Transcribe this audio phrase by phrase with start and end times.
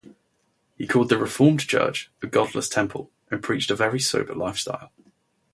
[0.79, 4.91] He called the Reformed Church a godless temple and preached a very sober lifestyle.